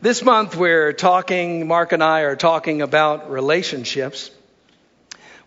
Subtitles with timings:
[0.00, 4.30] This month we're talking, Mark and I are talking about relationships.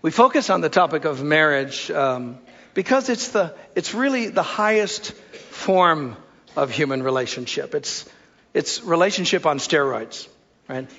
[0.01, 2.37] We focus on the topic of marriage um,
[2.73, 6.17] because it's the it's really the highest form
[6.57, 7.73] of human relationship.
[7.73, 8.03] It's
[8.53, 10.27] it's relationship on steroids,
[10.67, 10.89] right?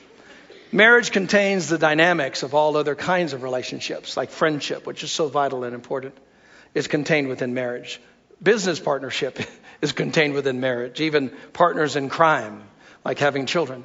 [0.73, 5.29] Marriage contains the dynamics of all other kinds of relationships, like friendship, which is so
[5.29, 6.17] vital and important,
[6.73, 8.01] is contained within marriage.
[8.43, 9.39] Business partnership
[9.83, 11.03] is contained within marriage.
[11.03, 12.63] Even partners in crime
[13.05, 13.85] like having children,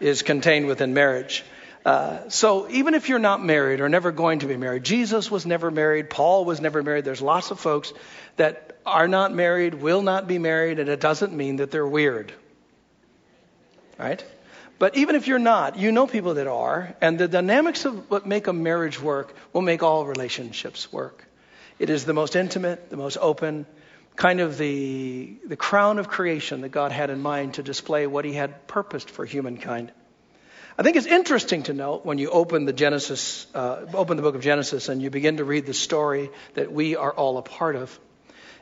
[0.00, 1.44] is contained within marriage.
[1.84, 5.46] Uh, so even if you're not married or never going to be married, Jesus was
[5.46, 7.04] never married, Paul was never married.
[7.04, 7.92] There's lots of folks
[8.36, 12.32] that are not married, will not be married, and it doesn't mean that they're weird.
[13.98, 14.24] Right?
[14.78, 18.26] But even if you're not, you know people that are, and the dynamics of what
[18.26, 21.24] make a marriage work will make all relationships work.
[21.78, 23.66] It is the most intimate, the most open,
[24.16, 28.24] kind of the, the crown of creation that God had in mind to display what
[28.24, 29.92] he had purposed for humankind.
[30.78, 34.34] I think it's interesting to note when you open the Genesis, uh, open the book
[34.34, 37.76] of Genesis and you begin to read the story that we are all a part
[37.76, 37.98] of.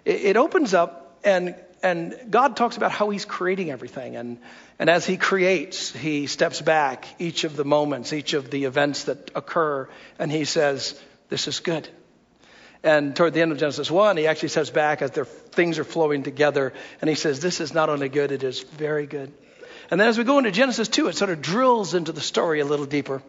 [0.05, 4.17] It, it opens up and and God talks about how He's creating everything.
[4.17, 4.39] And,
[4.79, 9.05] and as He creates, He steps back each of the moments, each of the events
[9.05, 11.89] that occur, and He says, This is good.
[12.83, 15.85] And toward the end of Genesis 1, he actually steps back as their things are
[15.85, 19.33] flowing together, and he says, This is not only good, it is very good.
[19.91, 22.61] And then as we go into Genesis 2, it sort of drills into the story
[22.61, 23.23] a little deeper.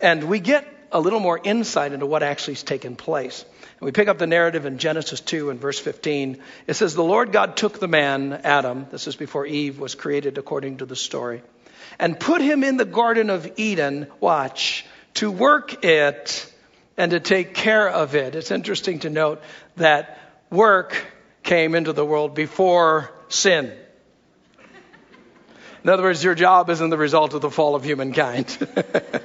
[0.00, 3.44] And we get a little more insight into what actually has taken place.
[3.80, 6.40] And we pick up the narrative in Genesis 2 and verse 15.
[6.68, 10.38] It says, The Lord God took the man, Adam, this is before Eve was created
[10.38, 11.42] according to the story,
[11.98, 16.50] and put him in the Garden of Eden, watch, to work it
[16.96, 18.34] and to take care of it.
[18.34, 19.42] It's interesting to note
[19.76, 20.18] that
[20.50, 21.06] work
[21.42, 23.72] came into the world before sin.
[25.84, 28.56] In other words, your job isn't the result of the fall of humankind.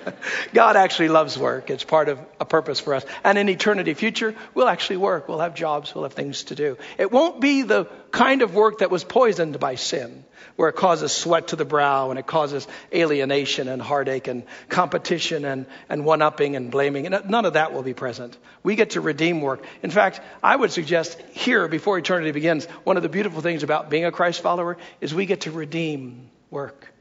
[0.53, 1.69] God actually loves work.
[1.69, 3.05] It's part of a purpose for us.
[3.23, 5.29] And in eternity future, we'll actually work.
[5.29, 5.95] We'll have jobs.
[5.95, 6.77] We'll have things to do.
[6.97, 10.23] It won't be the kind of work that was poisoned by sin,
[10.55, 15.45] where it causes sweat to the brow and it causes alienation and heartache and competition
[15.45, 17.09] and, and one upping and blaming.
[17.09, 18.37] None of that will be present.
[18.63, 19.63] We get to redeem work.
[19.83, 23.89] In fact, I would suggest here, before eternity begins, one of the beautiful things about
[23.89, 26.91] being a Christ follower is we get to redeem work.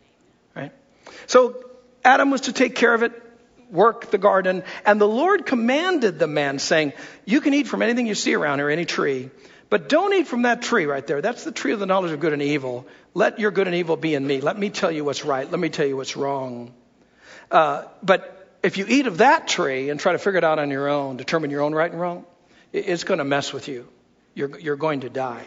[0.55, 0.73] Right?
[1.27, 1.65] So
[2.05, 3.13] Adam was to take care of it,
[3.71, 6.93] work the garden, and the Lord commanded the man, saying,
[7.25, 9.31] You can eat from anything you see around here, any tree,
[9.71, 11.21] but don't eat from that tree right there.
[11.21, 12.87] That's the tree of the knowledge of good and evil.
[13.15, 14.41] Let your good and evil be in me.
[14.41, 15.51] Let me tell you what's right.
[15.51, 16.73] Let me tell you what's wrong.
[17.51, 20.71] Uh, but if you eat of that tree and try to figure it out on
[20.71, 22.25] your own, determine your own right and wrong,
[22.73, 23.87] it's going to mess with you.
[24.35, 25.45] You're, you're going to die.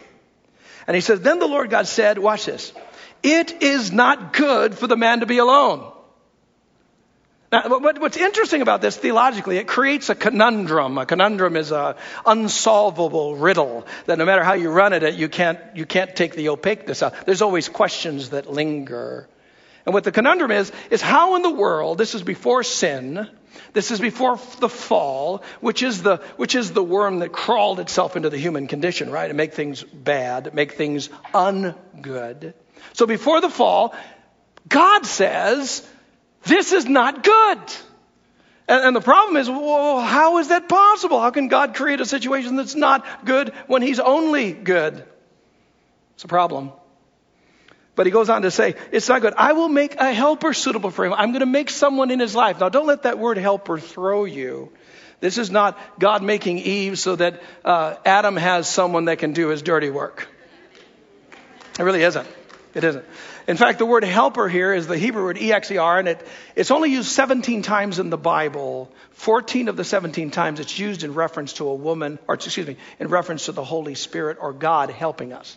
[0.86, 2.72] And he says, Then the Lord God said, Watch this.
[3.22, 5.91] It is not good for the man to be alone.
[7.52, 10.96] Now, what's interesting about this theologically, it creates a conundrum.
[10.96, 15.28] A conundrum is an unsolvable riddle that no matter how you run at it, you
[15.28, 17.26] can't, you can't take the opaqueness out.
[17.26, 19.28] There's always questions that linger.
[19.84, 23.28] And what the conundrum is, is how in the world, this is before sin,
[23.74, 28.16] this is before the fall, which is the, which is the worm that crawled itself
[28.16, 29.28] into the human condition, right?
[29.28, 32.54] To make things bad, make things ungood.
[32.94, 33.94] So before the fall,
[34.68, 35.86] God says,
[36.44, 37.58] this is not good.
[38.68, 41.20] And, and the problem is, well, how is that possible?
[41.20, 45.04] How can God create a situation that's not good when He's only good?
[46.14, 46.72] It's a problem.
[47.94, 49.34] But he goes on to say, it's not good.
[49.36, 51.12] I will make a helper suitable for him.
[51.12, 52.58] I'm going to make someone in his life.
[52.58, 54.72] Now, don't let that word helper throw you.
[55.20, 59.48] This is not God making Eve so that uh, Adam has someone that can do
[59.48, 60.26] his dirty work.
[61.78, 62.26] It really isn't.
[62.74, 63.04] It isn't.
[63.46, 66.90] In fact, the word helper here is the Hebrew word ezer, and it, it's only
[66.90, 68.90] used 17 times in the Bible.
[69.12, 72.76] 14 of the 17 times it's used in reference to a woman, or excuse me,
[72.98, 75.56] in reference to the Holy Spirit or God helping us.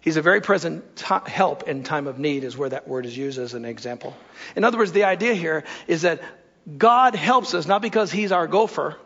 [0.00, 3.16] He's a very present t- help in time of need, is where that word is
[3.16, 4.16] used as an example.
[4.56, 6.22] In other words, the idea here is that
[6.78, 8.96] God helps us not because He's our gopher,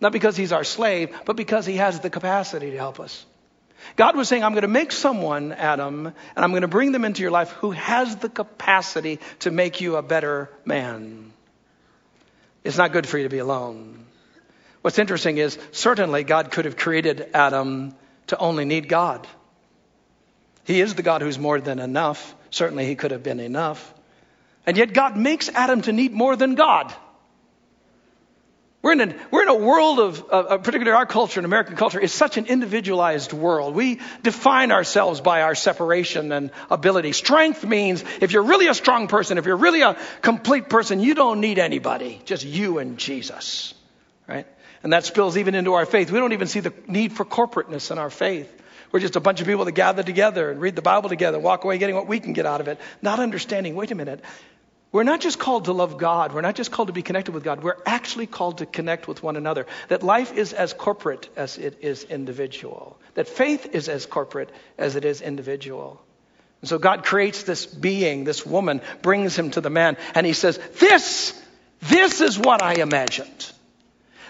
[0.00, 3.26] not because He's our slave, but because He has the capacity to help us.
[3.96, 7.04] God was saying, I'm going to make someone, Adam, and I'm going to bring them
[7.04, 11.32] into your life who has the capacity to make you a better man.
[12.64, 14.06] It's not good for you to be alone.
[14.82, 17.94] What's interesting is certainly God could have created Adam
[18.28, 19.26] to only need God.
[20.64, 22.34] He is the God who's more than enough.
[22.50, 23.92] Certainly he could have been enough.
[24.66, 26.94] And yet God makes Adam to need more than God.
[28.82, 32.00] We're in a, we're in a world of, uh, particularly our culture and American culture,
[32.00, 33.76] is such an individualized world.
[33.76, 37.12] We define ourselves by our separation and ability.
[37.12, 41.14] Strength means if you're really a strong person, if you're really a complete person, you
[41.14, 43.72] don't need anybody, just you and Jesus,
[44.26, 44.48] right?
[44.82, 46.10] And that spills even into our faith.
[46.10, 48.52] We don't even see the need for corporateness in our faith.
[48.90, 51.62] We're just a bunch of people that gather together and read the Bible together, walk
[51.62, 54.22] away getting what we can get out of it, not understanding, wait a minute,
[54.92, 56.34] we're not just called to love God.
[56.34, 57.62] We're not just called to be connected with God.
[57.62, 59.66] We're actually called to connect with one another.
[59.88, 62.98] That life is as corporate as it is individual.
[63.14, 66.02] That faith is as corporate as it is individual.
[66.60, 70.34] And so God creates this being, this woman, brings him to the man, and he
[70.34, 71.40] says, This,
[71.80, 73.50] this is what I imagined.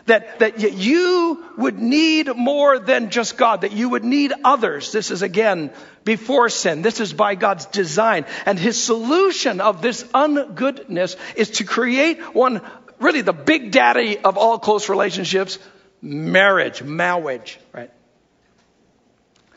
[0.07, 4.91] That, that you would need more than just God, that you would need others.
[4.91, 5.71] This is again
[6.05, 6.83] before sin.
[6.83, 8.25] This is by God's design.
[8.45, 12.63] And his solution of this ungoodness is to create one,
[12.99, 15.61] really the big daddy of all close relationships,
[16.01, 17.93] marriage, marriage, right?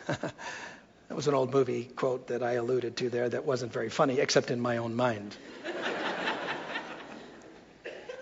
[0.07, 0.33] that
[1.09, 4.51] was an old movie quote that I alluded to there that wasn't very funny, except
[4.51, 5.35] in my own mind.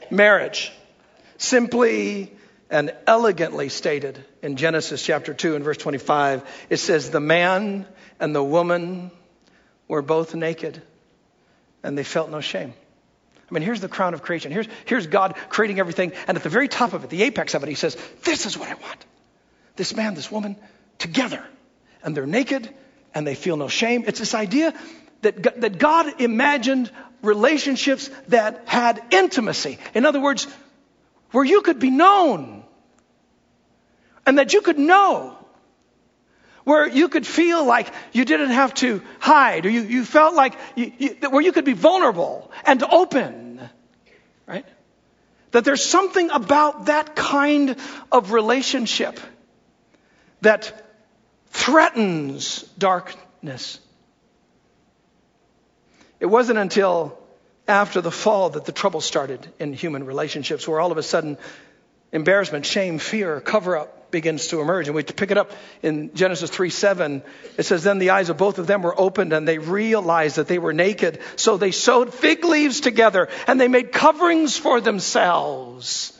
[0.09, 0.71] marriage
[1.37, 2.31] simply
[2.69, 6.43] and elegantly stated in Genesis chapter 2 and verse 25.
[6.69, 7.85] It says, The man
[8.19, 9.11] and the woman
[9.87, 10.81] were both naked
[11.83, 12.73] and they felt no shame.
[13.49, 14.51] I mean, here's the crown of creation.
[14.51, 16.13] Here's, here's God creating everything.
[16.27, 18.57] And at the very top of it, the apex of it, he says, This is
[18.57, 19.05] what I want.
[19.75, 20.55] This man, this woman,
[20.97, 21.43] together.
[22.03, 22.67] And they're naked
[23.13, 24.05] and they feel no shame.
[24.07, 24.73] It's this idea
[25.21, 26.89] that, that God imagined
[27.21, 29.77] relationships that had intimacy.
[29.93, 30.47] In other words,
[31.33, 32.63] where you could be known.
[34.25, 35.37] And that you could know.
[36.63, 40.53] Where you could feel like you didn't have to hide or you, you felt like
[40.77, 43.43] you, you, where you could be vulnerable and open
[44.47, 44.65] right?
[45.51, 47.75] That there's something about that kind
[48.11, 49.19] of relationship
[50.41, 50.73] that
[51.47, 53.79] threatens darkness.
[56.19, 57.17] It wasn't until
[57.67, 61.37] after the fall that the trouble started in human relationships, where all of a sudden
[62.11, 64.87] embarrassment, shame, fear, cover up begins to emerge.
[64.87, 65.51] And we pick it up
[65.81, 67.23] in Genesis 3 7.
[67.57, 70.47] It says, Then the eyes of both of them were opened, and they realized that
[70.47, 71.19] they were naked.
[71.35, 76.17] So they sewed fig leaves together, and they made coverings for themselves.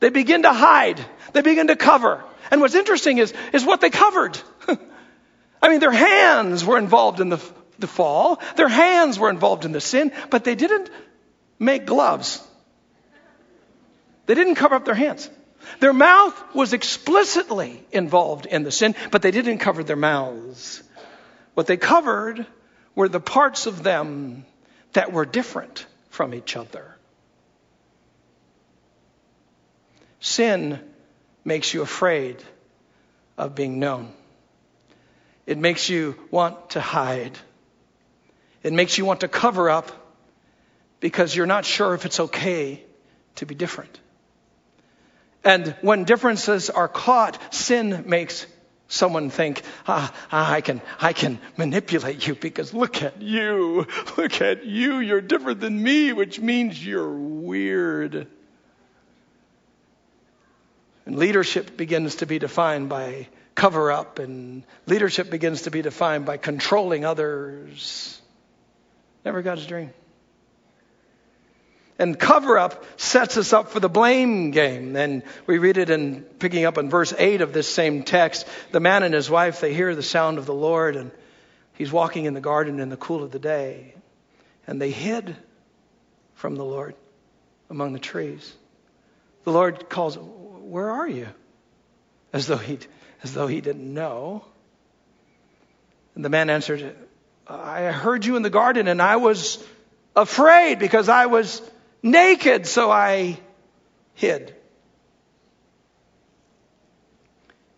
[0.00, 1.02] They begin to hide,
[1.32, 2.22] they begin to cover.
[2.50, 4.38] And what's interesting is, is what they covered.
[5.62, 7.38] I mean, their hands were involved in the
[7.78, 8.40] the fall.
[8.56, 10.90] Their hands were involved in the sin, but they didn't
[11.58, 12.42] make gloves.
[14.26, 15.30] They didn't cover up their hands.
[15.80, 20.82] Their mouth was explicitly involved in the sin, but they didn't cover their mouths.
[21.54, 22.46] What they covered
[22.94, 24.44] were the parts of them
[24.92, 26.96] that were different from each other.
[30.20, 30.80] Sin
[31.44, 32.42] makes you afraid
[33.36, 34.12] of being known.
[35.46, 37.38] It makes you want to hide.
[38.66, 39.92] It makes you want to cover up
[40.98, 42.82] because you're not sure if it's okay
[43.36, 44.00] to be different.
[45.44, 48.44] And when differences are caught, sin makes
[48.88, 53.86] someone think, ah, ah, I can, I can manipulate you because look at you.
[54.16, 54.98] Look at you.
[54.98, 58.26] You're different than me, which means you're weird.
[61.04, 66.26] And leadership begins to be defined by cover up, and leadership begins to be defined
[66.26, 68.20] by controlling others.
[69.26, 69.90] Never God's dream.
[71.98, 74.94] And cover up sets us up for the blame game.
[74.94, 78.46] And we read it in picking up in verse 8 of this same text.
[78.70, 81.10] The man and his wife, they hear the sound of the Lord, and
[81.72, 83.96] he's walking in the garden in the cool of the day.
[84.64, 85.34] And they hid
[86.34, 86.94] from the Lord
[87.68, 88.54] among the trees.
[89.42, 91.26] The Lord calls, Where are you?
[92.32, 92.78] As though he,
[93.24, 94.44] as though he didn't know.
[96.14, 96.94] And the man answered,
[97.48, 99.62] I heard you in the garden and I was
[100.14, 101.62] afraid because I was
[102.02, 103.38] naked, so I
[104.14, 104.54] hid.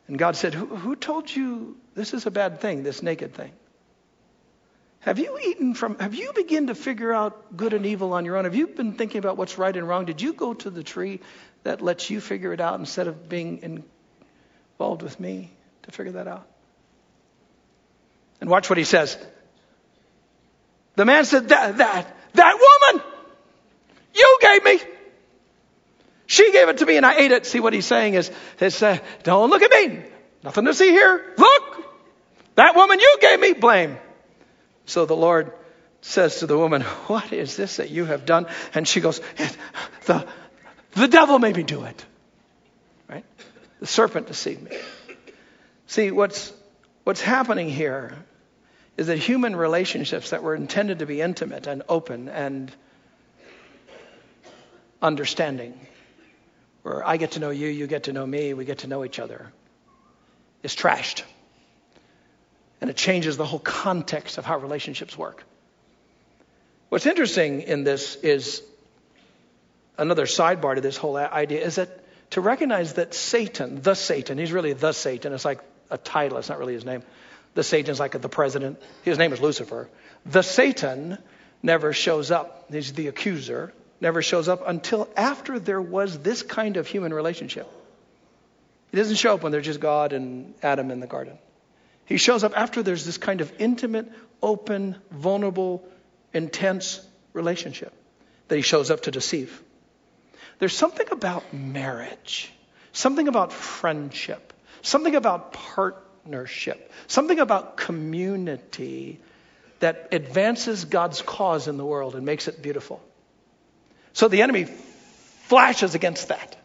[0.06, 3.52] And God said, Who, who told you this is a bad thing, this naked thing?
[5.00, 8.37] Have you eaten from, have you begun to figure out good and evil on your
[8.37, 8.44] own?
[8.44, 10.06] Have you been thinking about what's right and wrong?
[10.06, 11.20] Did you go to the tree
[11.62, 13.82] that lets you figure it out instead of being
[14.78, 15.52] involved with me
[15.84, 16.48] to figure that out?
[18.40, 19.16] And watch what he says.
[20.99, 23.07] The man said, that, that, that woman,
[24.12, 24.81] you gave me.
[26.26, 27.47] She gave it to me and I ate it.
[27.47, 30.02] See what he's saying is, is uh, don't look at me.
[30.43, 31.35] Nothing to see here.
[31.38, 31.87] Look.
[32.57, 33.97] That woman you gave me blame.
[34.87, 35.52] So the Lord
[36.00, 38.49] says to the woman, what is this that you have done?
[38.75, 39.21] And she goes,
[40.07, 40.26] the,
[40.95, 42.05] the devil made me do it.
[43.09, 43.25] right?
[43.78, 44.76] The serpent deceived me.
[45.87, 46.52] See, what's,
[47.05, 48.19] what's happening here
[48.99, 52.71] is that human relationships that were intended to be intimate and open and
[55.00, 55.78] understanding,
[56.83, 59.05] where I get to know you, you get to know me, we get to know
[59.05, 59.52] each other,
[60.64, 61.23] is trashed.
[62.81, 65.45] And it changes the whole context of how relationships work.
[66.88, 68.62] What's interesting in this is
[69.97, 74.52] another sidebar to this whole idea is that to recognize that Satan, the Satan, he's
[74.52, 77.05] really the Satan, it's like a title, it's not really his name.
[77.58, 78.80] The Satan is like the president.
[79.02, 79.88] His name is Lucifer.
[80.24, 81.18] The Satan
[81.60, 82.66] never shows up.
[82.70, 87.68] He's the accuser, never shows up until after there was this kind of human relationship.
[88.92, 91.36] He doesn't show up when there's just God and Adam in the garden.
[92.04, 94.08] He shows up after there's this kind of intimate,
[94.40, 95.84] open, vulnerable,
[96.32, 97.92] intense relationship
[98.46, 99.60] that he shows up to deceive.
[100.60, 102.52] There's something about marriage,
[102.92, 106.04] something about friendship, something about partnership,
[107.06, 109.20] something about community
[109.80, 113.02] that advances God's cause in the world and makes it beautiful.
[114.12, 116.56] So the enemy flashes against that.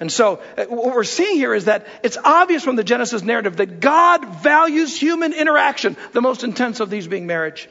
[0.00, 3.56] And so uh, what we're seeing here is that it's obvious from the Genesis narrative
[3.56, 7.68] that God values human interaction, the most intense of these being marriage.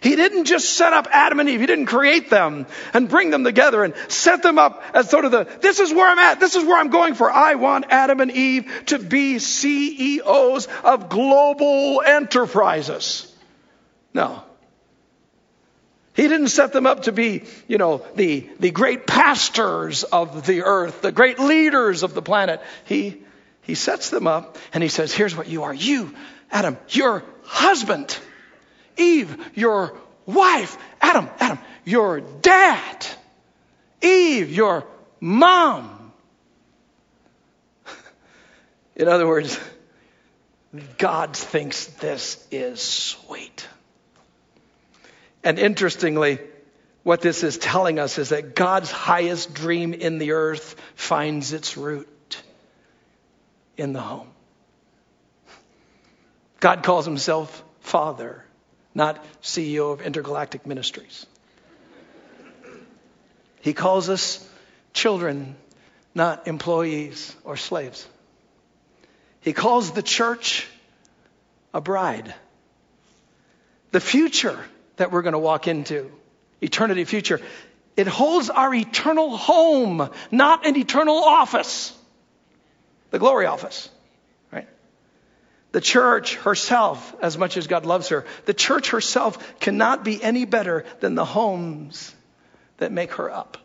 [0.00, 1.60] He didn't just set up Adam and Eve.
[1.60, 5.30] He didn't create them and bring them together and set them up as sort of
[5.30, 6.40] the, this is where I'm at.
[6.40, 7.30] This is where I'm going for.
[7.30, 13.32] I want Adam and Eve to be CEOs of global enterprises.
[14.14, 14.42] No.
[16.14, 20.62] He didn't set them up to be, you know, the, the great pastors of the
[20.62, 22.60] earth, the great leaders of the planet.
[22.84, 23.22] He,
[23.62, 25.72] he sets them up and he says, here's what you are.
[25.72, 26.14] You,
[26.50, 28.18] Adam, your husband.
[28.96, 29.96] Eve, your
[30.26, 30.76] wife.
[31.00, 33.06] Adam, Adam, your dad.
[34.00, 34.86] Eve, your
[35.20, 36.12] mom.
[38.96, 39.58] In other words,
[40.98, 43.66] God thinks this is sweet.
[45.44, 46.38] And interestingly,
[47.02, 51.76] what this is telling us is that God's highest dream in the earth finds its
[51.76, 52.42] root
[53.76, 54.28] in the home.
[56.60, 58.44] God calls himself Father
[58.94, 61.26] not CEO of Intergalactic Ministries.
[63.60, 64.46] He calls us
[64.92, 65.56] children,
[66.14, 68.06] not employees or slaves.
[69.40, 70.66] He calls the church
[71.72, 72.34] a bride.
[73.92, 74.58] The future
[74.96, 76.10] that we're going to walk into,
[76.60, 77.40] eternity future,
[77.96, 81.96] it holds our eternal home, not an eternal office,
[83.10, 83.88] the glory office.
[85.72, 90.44] The church herself, as much as God loves her, the church herself cannot be any
[90.44, 92.14] better than the homes
[92.76, 93.56] that make her up.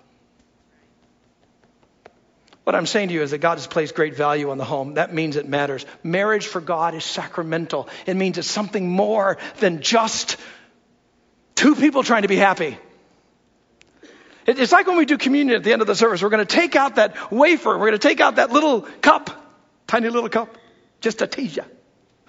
[2.63, 4.95] What I'm saying to you is that God has placed great value on the home.
[4.95, 5.85] That means it matters.
[6.03, 7.87] Marriage for God is sacramental.
[8.05, 10.35] It means it's something more than just
[11.55, 12.77] two people trying to be happy.
[14.45, 16.21] It's like when we do communion at the end of the service.
[16.21, 17.69] We're going to take out that wafer.
[17.69, 19.29] We're going to take out that little cup,
[19.87, 20.57] tiny little cup,
[21.01, 21.63] just to tease you.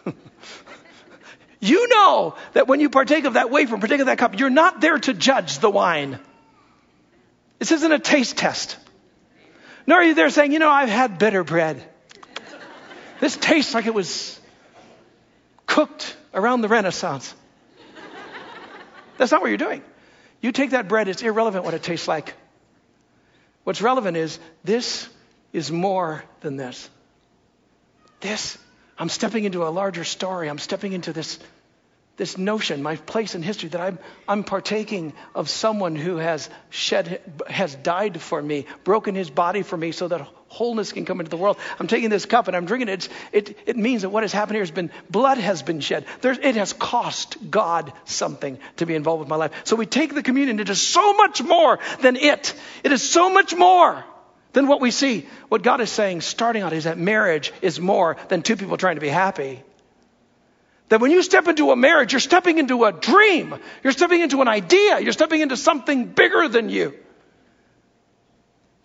[1.61, 4.81] you know that when you partake of that wafer, partake of that cup, you're not
[4.81, 6.19] there to judge the wine.
[7.59, 8.77] This isn't a taste test.
[9.87, 11.83] Nor are you there saying, you know, I've had bitter bread.
[13.21, 14.39] This tastes like it was
[15.67, 17.35] cooked around the Renaissance.
[19.17, 19.83] That's not what you're doing.
[20.41, 22.35] You take that bread, it's irrelevant what it tastes like.
[23.65, 25.09] What's relevant is this
[25.53, 26.89] is more than this.
[28.21, 28.57] This
[28.99, 30.49] I'm stepping into a larger story.
[30.49, 31.39] I'm stepping into this,
[32.17, 37.21] this notion, my place in history, that I'm, I'm partaking of someone who has shed,
[37.49, 41.31] has died for me, broken his body for me so that wholeness can come into
[41.31, 41.59] the world.
[41.79, 42.93] I'm taking this cup and I'm drinking it.
[42.93, 46.05] It's, it, it means that what has happened here has been, blood has been shed.
[46.21, 49.53] There's, it has cost God something to be involved with my life.
[49.63, 50.59] So we take the communion.
[50.59, 52.53] It is so much more than it.
[52.83, 54.05] It is so much more
[54.53, 58.17] then what we see, what God is saying starting out is that marriage is more
[58.29, 59.63] than two people trying to be happy.
[60.89, 63.55] That when you step into a marriage, you're stepping into a dream.
[63.85, 65.01] You're stepping into an idea.
[65.01, 66.95] You're stepping into something bigger than you.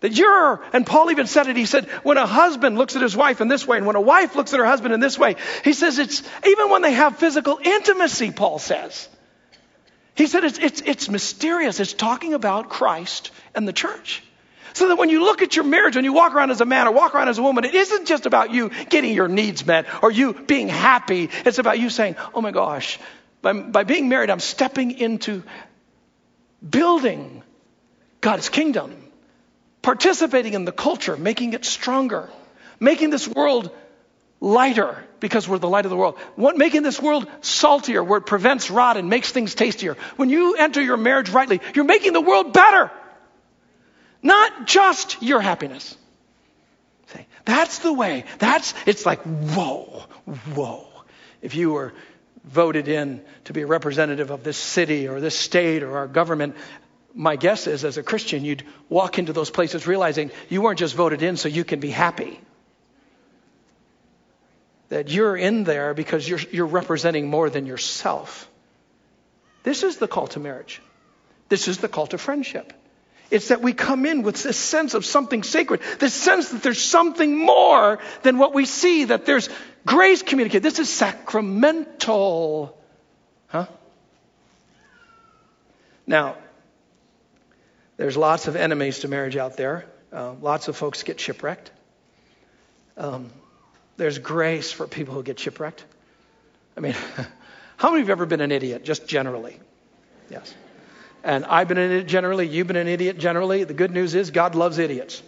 [0.00, 3.16] That you're, and Paul even said it, he said, when a husband looks at his
[3.16, 5.36] wife in this way, and when a wife looks at her husband in this way,
[5.64, 9.08] he says it's, even when they have physical intimacy, Paul says.
[10.14, 11.80] He said it's, it's, it's mysterious.
[11.80, 14.22] It's talking about Christ and the church.
[14.74, 16.86] So that when you look at your marriage, when you walk around as a man
[16.86, 19.86] or walk around as a woman, it isn't just about you getting your needs met
[20.02, 21.30] or you being happy.
[21.46, 22.98] It's about you saying, oh my gosh,
[23.40, 25.42] by, by being married, I'm stepping into
[26.68, 27.42] building
[28.20, 28.96] God's kingdom,
[29.80, 32.28] participating in the culture, making it stronger.
[32.80, 33.70] making this world
[34.40, 36.18] lighter because we're the light of the world.
[36.36, 39.96] What, making this world saltier where it prevents rot and makes things tastier.
[40.16, 42.90] When you enter your marriage rightly, you're making the world better.
[44.24, 45.96] Not just your happiness.
[47.08, 48.24] See, that's the way.
[48.38, 50.06] That's, it's like, whoa,
[50.54, 50.86] whoa.
[51.42, 51.92] If you were
[52.42, 56.56] voted in to be a representative of this city or this state or our government,
[57.12, 60.94] my guess is as a Christian, you'd walk into those places realizing you weren't just
[60.94, 62.40] voted in so you can be happy.
[64.88, 68.48] That you're in there because you're, you're representing more than yourself.
[69.64, 70.80] This is the call to marriage.
[71.50, 72.72] This is the call to friendship.
[73.34, 76.80] It's that we come in with this sense of something sacred, this sense that there's
[76.80, 79.48] something more than what we see, that there's
[79.84, 80.62] grace communicated.
[80.62, 82.80] This is sacramental.
[83.48, 83.66] Huh?
[86.06, 86.36] Now,
[87.96, 89.84] there's lots of enemies to marriage out there.
[90.12, 91.72] Uh, lots of folks get shipwrecked.
[92.96, 93.30] Um,
[93.96, 95.84] there's grace for people who get shipwrecked.
[96.76, 96.94] I mean,
[97.78, 99.58] how many of you have ever been an idiot, just generally?
[100.30, 100.54] Yes.
[101.24, 103.64] And I've been an idiot generally, you've been an idiot generally.
[103.64, 105.22] The good news is God loves idiots.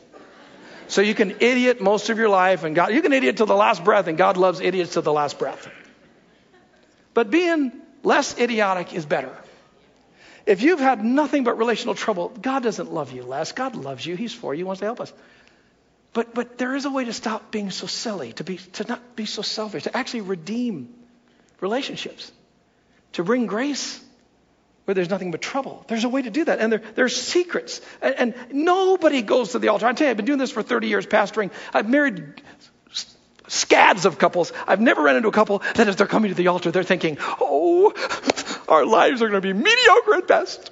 [0.88, 3.56] So you can idiot most of your life, and God, you can idiot till the
[3.56, 5.68] last breath, and God loves idiots till the last breath.
[7.14, 7.72] But being
[8.04, 9.34] less idiotic is better.
[10.44, 13.52] If you've had nothing but relational trouble, God doesn't love you less.
[13.52, 14.16] God loves you.
[14.16, 14.58] He's for you.
[14.58, 15.12] He wants to help us.
[16.12, 19.16] But, but there is a way to stop being so silly, to, be, to not
[19.16, 20.94] be so selfish, to actually redeem
[21.60, 22.30] relationships,
[23.14, 24.00] to bring grace
[24.86, 25.84] where there's nothing but trouble.
[25.88, 26.60] There's a way to do that.
[26.60, 27.80] And there, there's secrets.
[28.00, 29.86] And, and nobody goes to the altar.
[29.86, 31.50] I tell you, I've been doing this for 30 years, pastoring.
[31.74, 32.40] I've married
[33.48, 34.52] scads of couples.
[34.66, 37.18] I've never run into a couple that as they're coming to the altar, they're thinking,
[37.20, 37.92] oh,
[38.68, 40.70] our lives are going to be mediocre at best.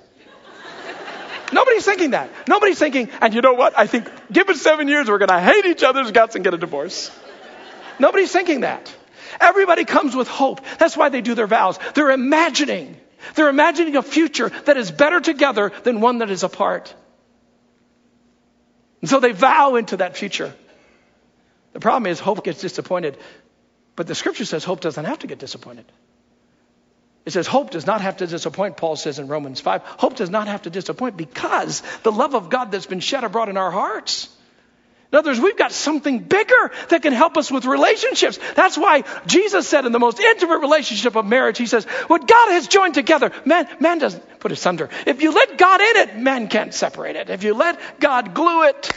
[1.53, 2.31] Nobody's thinking that.
[2.49, 3.77] Nobody's thinking, and you know what?
[3.77, 6.59] I think given seven years, we're going to hate each other's guts and get a
[6.59, 7.11] divorce.
[7.99, 8.93] Nobody's thinking that.
[9.41, 10.61] Everybody comes with hope.
[10.79, 11.79] That's why they do their vows.
[11.95, 12.97] They're imagining.
[13.35, 16.95] They're imagining a future that is better together than one that is apart.
[19.01, 20.55] And so they vow into that future.
[21.73, 23.19] The problem is hope gets disappointed.
[23.97, 25.85] But the scripture says hope doesn't have to get disappointed.
[27.27, 29.83] It says hope does not have to disappoint, Paul says in Romans 5.
[29.83, 33.49] Hope does not have to disappoint because the love of God that's been shed abroad
[33.49, 34.29] in our hearts.
[35.15, 38.37] In other words, we've got something bigger that can help us with relationships.
[38.57, 42.51] That's why Jesus said in the most intimate relationship of marriage, He says, What God
[42.51, 44.91] has joined together, man, man doesn't put asunder.
[45.07, 47.31] If you let God in it, man can't separate it.
[47.31, 48.93] If you let God glue it,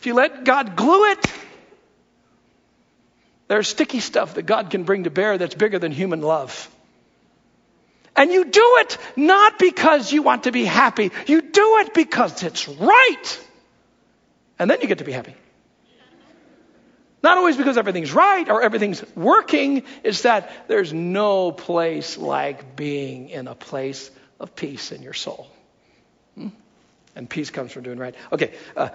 [0.00, 1.24] if you let God glue it,
[3.46, 6.68] there's sticky stuff that God can bring to bear that's bigger than human love.
[8.16, 11.12] And you do it not because you want to be happy.
[11.28, 13.46] You do it because it's right.
[14.58, 15.36] And then you get to be happy.
[17.22, 23.28] Not always because everything's right or everything's working, it's that there's no place like being
[23.28, 25.46] in a place of peace in your soul.
[26.34, 26.48] Hmm?
[27.16, 28.14] And peace comes from doing right.
[28.32, 28.90] Okay, uh,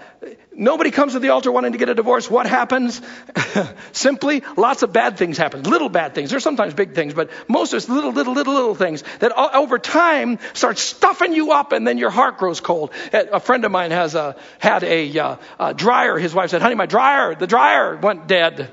[0.54, 2.30] nobody comes to the altar wanting to get a divorce.
[2.30, 3.02] What happens?
[3.92, 5.64] Simply, lots of bad things happen.
[5.64, 6.30] Little bad things.
[6.30, 9.78] There's sometimes big things, but most of it's little, little, little, little things that over
[9.80, 12.92] time start stuffing you up, and then your heart grows cold.
[13.12, 16.18] A friend of mine has a, had a, uh, a dryer.
[16.18, 18.72] His wife said, "Honey, my dryer, the dryer went dead."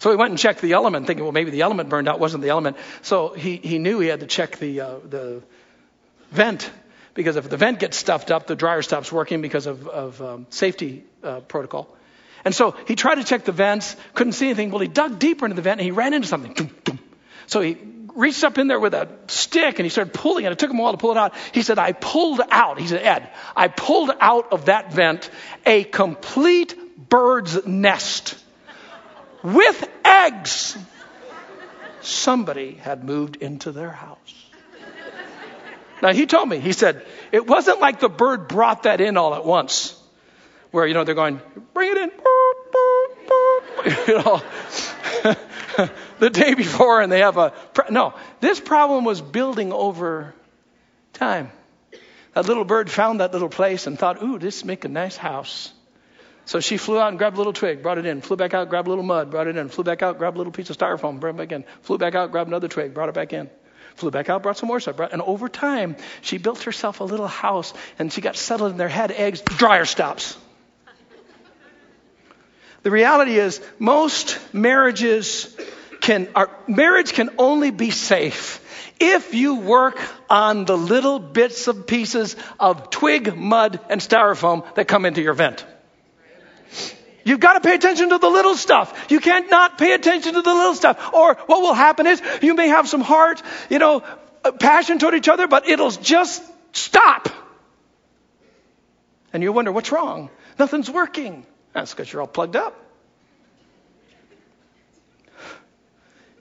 [0.00, 2.18] So he went and checked the element, thinking, well, maybe the element burned out.
[2.18, 2.78] wasn't the element.
[3.02, 5.42] So he, he knew he had to check the, uh, the
[6.30, 6.70] vent
[7.14, 10.46] because if the vent gets stuffed up, the dryer stops working because of, of um,
[10.50, 11.96] safety uh, protocol.
[12.44, 14.70] And so he tried to check the vents, couldn't see anything.
[14.70, 16.70] Well, he dug deeper into the vent and he ran into something.
[17.46, 17.76] So he
[18.14, 20.52] reached up in there with a stick and he started pulling it.
[20.52, 21.34] It took him a while to pull it out.
[21.52, 25.30] He said, I pulled out, he said, Ed, I pulled out of that vent
[25.66, 28.38] a complete bird's nest
[29.42, 30.76] with eggs.
[32.02, 34.49] Somebody had moved into their house.
[36.02, 39.34] Now, he told me, he said, it wasn't like the bird brought that in all
[39.34, 40.00] at once,
[40.70, 41.40] where, you know, they're going,
[41.74, 42.10] bring it in,
[44.08, 44.42] you know,
[46.18, 47.52] the day before, and they have a.
[47.90, 50.34] No, this problem was building over
[51.12, 51.50] time.
[52.34, 55.72] That little bird found that little place and thought, ooh, this make a nice house.
[56.44, 58.70] So she flew out and grabbed a little twig, brought it in, flew back out,
[58.70, 60.78] grabbed a little mud, brought it in, flew back out, grabbed a little piece of
[60.78, 63.50] styrofoam, brought it back in, flew back out, grabbed another twig, brought it back in
[63.94, 64.96] flew back out, brought some more stuff.
[64.96, 68.76] Brought, and over time, she built herself a little house and she got settled in
[68.76, 70.36] there, had eggs, dryer stops.
[72.82, 75.54] The reality is, most marriages
[76.00, 76.28] can,
[76.66, 78.66] marriage can only be safe
[78.98, 84.88] if you work on the little bits of pieces of twig, mud, and styrofoam that
[84.88, 85.64] come into your vent.
[87.24, 89.06] You've got to pay attention to the little stuff.
[89.10, 91.12] You can't not pay attention to the little stuff.
[91.12, 94.02] Or what will happen is you may have some heart, you know,
[94.44, 97.28] uh, passion toward each other, but it'll just stop.
[99.32, 100.30] And you wonder, what's wrong?
[100.58, 101.46] Nothing's working.
[101.72, 102.76] That's because you're all plugged up.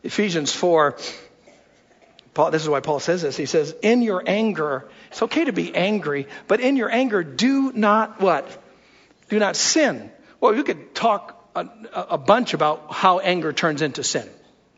[0.02, 0.98] Ephesians 4,
[2.34, 3.36] Paul, this is why Paul says this.
[3.36, 7.74] He says, In your anger, it's okay to be angry, but in your anger, do
[7.74, 8.48] not what?
[9.28, 10.10] Do not sin.
[10.39, 14.30] Well, you could talk a, a bunch about how anger turns into sin,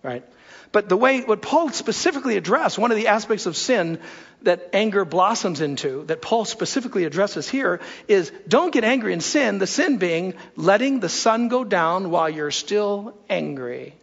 [0.03, 0.23] right?
[0.71, 3.99] But the way, what Paul specifically addressed, one of the aspects of sin
[4.43, 9.57] that anger blossoms into, that Paul specifically addresses here, is don't get angry in sin,
[9.57, 13.93] the sin being letting the sun go down while you're still angry.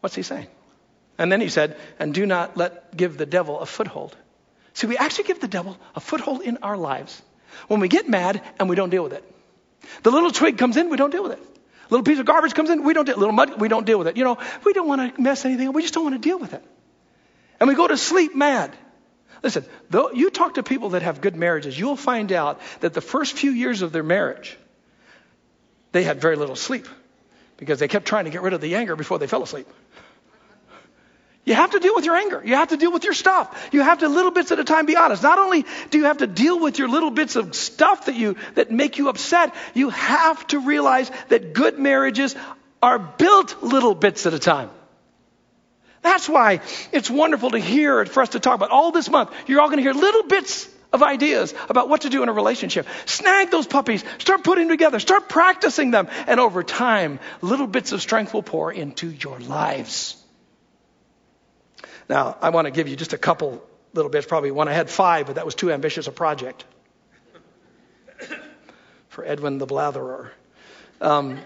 [0.00, 0.46] What's he saying?
[1.18, 4.16] And then he said, and do not let give the devil a foothold.
[4.74, 7.20] See, we actually give the devil a foothold in our lives
[7.66, 9.24] when we get mad and we don't deal with it.
[10.02, 11.42] The little twig comes in, we don't deal with it.
[11.90, 13.16] Little piece of garbage comes in, we don't deal.
[13.16, 14.16] Little mud, we don't deal with it.
[14.16, 15.74] You know, we don't want to mess anything up.
[15.74, 16.62] We just don't want to deal with it.
[17.60, 18.76] And we go to sleep mad.
[19.42, 23.00] Listen, though you talk to people that have good marriages, you'll find out that the
[23.00, 24.56] first few years of their marriage,
[25.92, 26.86] they had very little sleep
[27.56, 29.68] because they kept trying to get rid of the anger before they fell asleep.
[31.48, 32.42] You have to deal with your anger.
[32.44, 33.70] You have to deal with your stuff.
[33.72, 35.22] You have to little bits at a time be honest.
[35.22, 38.36] Not only do you have to deal with your little bits of stuff that you
[38.56, 42.36] that make you upset, you have to realize that good marriages
[42.82, 44.68] are built little bits at a time.
[46.02, 46.60] That's why
[46.92, 49.30] it's wonderful to hear for us to talk about all this month.
[49.46, 52.32] You're all going to hear little bits of ideas about what to do in a
[52.34, 52.86] relationship.
[53.06, 57.92] Snag those puppies, start putting them together, start practicing them, and over time, little bits
[57.92, 60.22] of strength will pour into your lives.
[62.08, 64.68] Now, I want to give you just a couple little bits, probably one.
[64.68, 66.64] I had five, but that was too ambitious a project
[69.08, 70.30] for Edwin the Blatherer.
[71.00, 71.38] Um,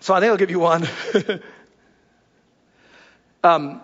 [0.00, 0.88] so I think I'll give you one.
[3.44, 3.82] um,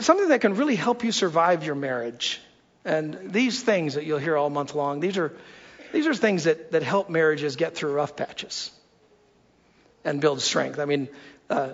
[0.00, 2.40] something that can really help you survive your marriage.
[2.84, 5.32] And these things that you'll hear all month long, these are,
[5.92, 8.70] these are things that, that help marriages get through rough patches
[10.04, 10.78] and build strength.
[10.78, 11.08] I mean,
[11.50, 11.70] uh,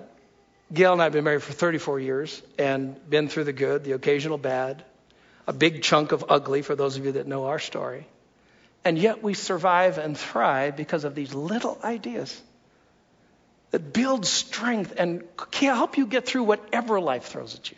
[0.72, 3.92] Gail and I have been married for 34 years and been through the good, the
[3.92, 4.82] occasional bad,
[5.46, 8.06] a big chunk of ugly for those of you that know our story.
[8.84, 12.40] And yet we survive and thrive because of these little ideas
[13.70, 17.76] that build strength and can help you get through whatever life throws at you.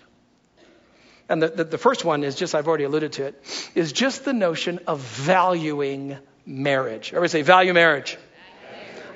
[1.28, 4.24] And the, the, the first one is just, I've already alluded to it, is just
[4.24, 7.08] the notion of valuing marriage.
[7.08, 8.18] Everybody say, value marriage.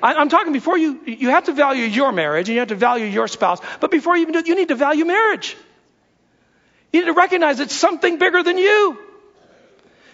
[0.01, 2.75] I, am talking before you, you have to value your marriage and you have to
[2.75, 3.59] value your spouse.
[3.79, 5.55] But before you even do it, you need to value marriage.
[6.91, 8.97] You need to recognize it's something bigger than you.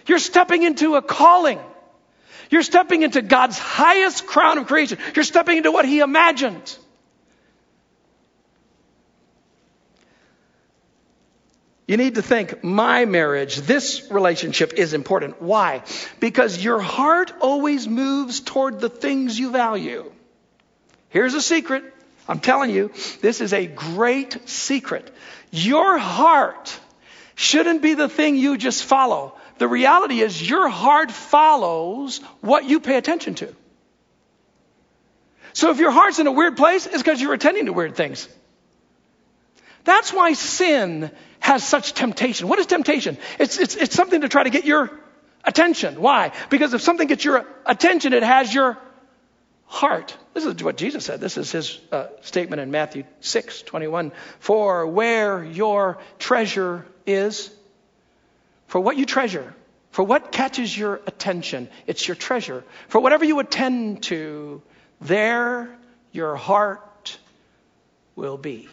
[0.06, 1.58] You're stepping into a calling.
[2.50, 4.98] You're stepping into God's highest crown of creation.
[5.14, 6.78] You're stepping into what He imagined.
[11.86, 15.40] You need to think, my marriage, this relationship is important.
[15.40, 15.82] Why?
[16.18, 20.10] Because your heart always moves toward the things you value.
[21.10, 21.84] Here's a secret.
[22.28, 25.14] I'm telling you, this is a great secret.
[25.52, 26.76] Your heart
[27.36, 29.36] shouldn't be the thing you just follow.
[29.58, 33.54] The reality is your heart follows what you pay attention to.
[35.52, 38.28] So if your heart's in a weird place, it's because you're attending to weird things.
[39.84, 41.12] That's why sin
[41.46, 42.48] has such temptation.
[42.48, 43.18] What is temptation?
[43.38, 44.90] It's, it's, it's something to try to get your
[45.44, 46.00] attention.
[46.00, 46.32] Why?
[46.50, 48.76] Because if something gets your attention, it has your
[49.66, 50.16] heart.
[50.34, 51.20] This is what Jesus said.
[51.20, 54.10] This is his uh, statement in Matthew 6 21.
[54.40, 57.48] For where your treasure is,
[58.66, 59.54] for what you treasure,
[59.92, 62.64] for what catches your attention, it's your treasure.
[62.88, 64.62] For whatever you attend to,
[65.00, 65.68] there
[66.10, 67.18] your heart
[68.16, 68.68] will be.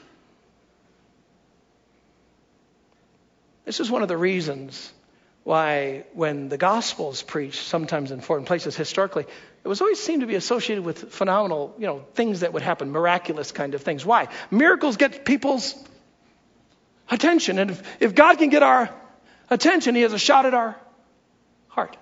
[3.65, 4.91] This is one of the reasons
[5.43, 9.25] why, when the gospel is preached, sometimes in foreign places historically,
[9.63, 12.91] it was always seemed to be associated with phenomenal, you know, things that would happen,
[12.91, 14.05] miraculous kind of things.
[14.05, 14.27] Why?
[14.51, 15.75] Miracles get people's
[17.09, 17.59] attention.
[17.59, 18.89] And if, if God can get our
[19.49, 20.75] attention, He has a shot at our
[21.67, 21.97] heart.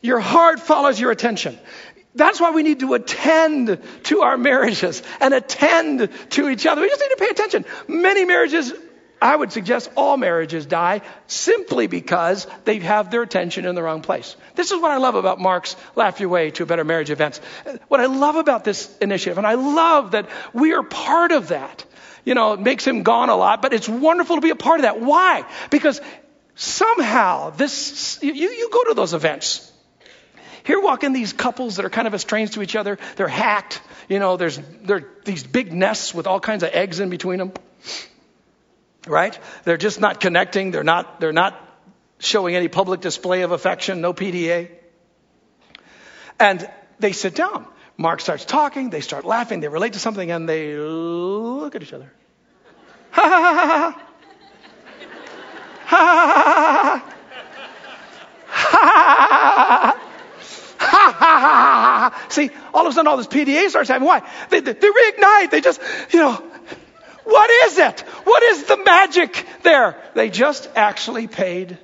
[0.00, 1.58] Your heart follows your attention.
[2.16, 6.80] That's why we need to attend to our marriages and attend to each other.
[6.80, 7.64] We just need to pay attention.
[7.88, 8.72] Many marriages,
[9.20, 14.00] I would suggest all marriages die simply because they have their attention in the wrong
[14.00, 14.34] place.
[14.54, 17.38] This is what I love about Mark's Laugh Your Way to a Better Marriage events.
[17.88, 21.84] What I love about this initiative, and I love that we are part of that.
[22.24, 24.80] You know, it makes him gone a lot, but it's wonderful to be a part
[24.80, 25.00] of that.
[25.00, 25.44] Why?
[25.70, 26.00] Because
[26.54, 29.70] somehow this, you, you go to those events
[30.66, 32.98] Here walk in these couples that are kind of estranged to each other.
[33.14, 33.80] They're hacked.
[34.08, 37.52] You know, there's there these big nests with all kinds of eggs in between them.
[39.06, 39.38] Right?
[39.62, 40.72] They're just not connecting.
[40.72, 41.54] They're not they're not
[42.18, 44.70] showing any public display of affection, no PDA.
[46.40, 47.64] And they sit down.
[47.96, 51.92] Mark starts talking, they start laughing, they relate to something, and they look at each
[51.92, 52.12] other.
[53.12, 54.02] Ha ha ha ha ha.
[55.56, 57.12] Ha ha ha ha.
[58.48, 58.96] Ha ha
[59.28, 60.02] ha ha.
[62.28, 64.08] See, all of a sudden all this PDA starts happening.
[64.08, 64.22] Why?
[64.50, 65.50] They, they, they reignite.
[65.50, 65.80] They just,
[66.12, 66.42] you know,
[67.24, 68.00] what is it?
[68.24, 70.00] What is the magic there?
[70.14, 71.78] They just actually paid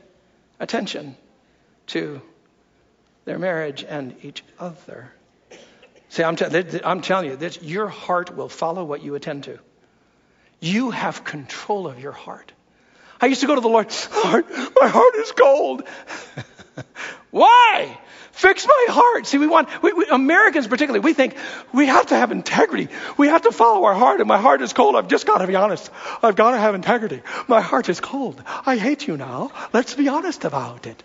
[0.61, 1.17] attention
[1.89, 2.23] to
[3.25, 5.13] their marriage and each other.
[6.11, 9.59] See, I'm, t- I'm telling you, this, your heart will follow what you attend to.
[10.61, 12.53] You have control of your heart.
[13.21, 13.93] I used to go to the Lord,
[14.25, 14.45] Lord,
[14.81, 15.83] my heart is cold.
[17.33, 17.99] Why?
[18.33, 19.27] Fix my heart.
[19.27, 21.35] See, we want, we, we, Americans particularly, we think
[21.73, 22.89] we have to have integrity.
[23.17, 24.97] We have to follow our heart, and my heart is cold.
[24.97, 25.91] I've just got to be honest.
[26.23, 27.23] I've got to have integrity.
[27.49, 28.43] My heart is cold.
[28.67, 29.51] I hate you now.
[29.73, 31.03] Let's be honest about it.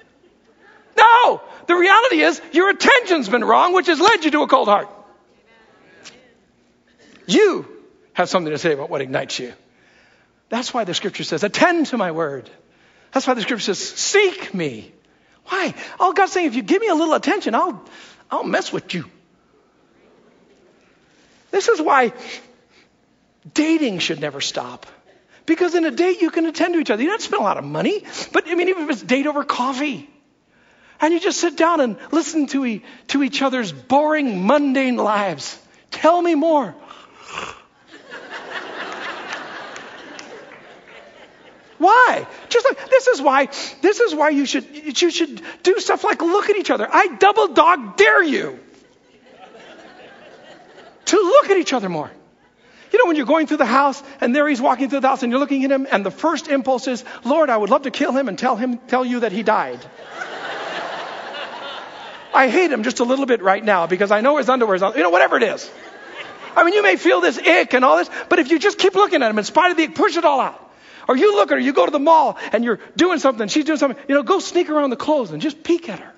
[0.98, 1.42] No!
[1.68, 4.90] The reality is your attention's been wrong, which has led you to a cold heart.
[7.26, 7.68] You
[8.14, 9.54] have something to say about what ignites you.
[10.50, 12.50] That's why the scripture says, attend to my word.
[13.14, 14.92] That's why the scripture says, seek me.
[15.50, 15.74] Why?
[16.00, 17.84] All God's saying, if you give me a little attention, I'll,
[18.30, 19.06] I'll mess with you.
[21.52, 22.14] This is why
[23.54, 24.86] dating should never stop.
[25.46, 27.02] Because in a date, you can attend to each other.
[27.02, 29.46] You don't spend a lot of money, but I mean, even if it's date over
[29.46, 30.10] coffee,
[31.00, 35.58] and you just sit down and listen to, e- to each other's boring, mundane lives.
[35.92, 36.76] Tell me more.
[41.78, 42.28] Why?
[42.50, 43.46] Just like, this is why
[43.82, 46.88] this is why you should you should do stuff like look at each other.
[46.92, 48.60] I double dog dare you
[51.06, 52.12] to look at each other more.
[52.92, 55.22] You know, when you're going through the house and there he's walking through the house
[55.22, 57.92] and you're looking at him and the first impulse is, Lord, I would love to
[57.92, 59.80] kill him and tell him tell you that he died.
[62.34, 64.96] I hate him just a little bit right now because I know his underwear's on,
[64.96, 65.70] you know, whatever it is.
[66.56, 68.96] I mean, you may feel this ick and all this, but if you just keep
[68.96, 70.67] looking at him in spite of the ick, push it all out.
[71.08, 73.66] Or you look at her, you go to the mall and you're doing something, she's
[73.66, 76.14] doing something, you know, go sneak around the clothes and just peek at her.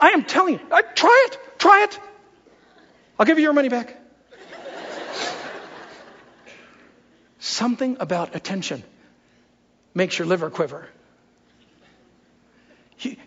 [0.00, 1.98] I am telling you, I, try it, try it.
[3.18, 3.96] I'll give you your money back.
[7.38, 8.82] Something about attention
[9.94, 10.88] makes your liver quiver.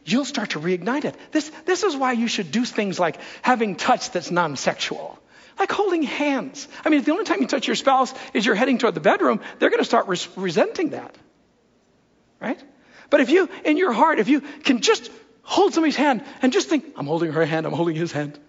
[0.06, 1.16] You'll start to reignite it.
[1.32, 5.18] This, this is why you should do things like having touch that's non sexual.
[5.60, 6.68] Like holding hands.
[6.84, 9.02] I mean, if the only time you touch your spouse is you're heading toward the
[9.02, 11.16] bedroom, they're going to start res- resenting that.
[12.40, 12.62] Right?
[13.10, 15.12] But if you, in your heart, if you can just
[15.44, 18.40] hold somebody's hand and just think, I'm holding her hand, I'm holding his hand.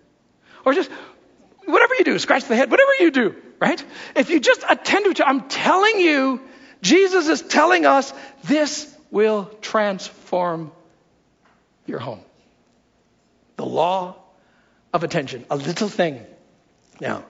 [0.64, 0.90] Or just,
[1.64, 3.84] whatever you do, scratch the head, whatever you do, right?
[4.16, 6.40] If you just attend to it, I'm telling you,
[6.80, 8.12] Jesus is telling us
[8.44, 10.72] this will transform
[11.86, 12.20] your home.
[13.56, 14.16] The law
[14.92, 16.24] of attention, a little thing
[17.00, 17.24] now,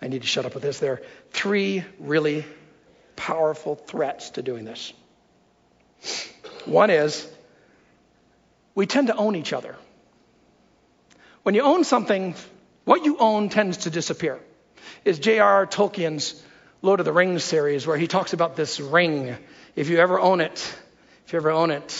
[0.00, 0.78] I need to shut up with this.
[0.78, 2.44] There are three really
[3.16, 4.92] powerful threats to doing this.
[6.64, 7.28] One is
[8.74, 9.74] we tend to own each other.
[11.42, 12.34] When you own something,
[12.84, 14.38] what you own tends to disappear.
[15.04, 15.66] Is J.R.R.
[15.66, 16.40] Tolkien's
[16.80, 19.36] Lord of the Rings series, where he talks about this ring.
[19.74, 20.76] If you ever own it,
[21.26, 21.90] if you ever own it,